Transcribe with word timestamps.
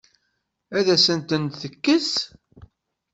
Ad 0.77 0.87
asent-ten-tekkes? 0.95 2.11